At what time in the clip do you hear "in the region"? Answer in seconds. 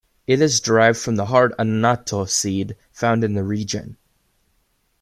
3.23-3.97